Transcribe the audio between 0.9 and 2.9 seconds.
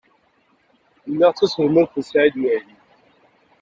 Lliɣ d taselmadt n Saɛid Waɛli.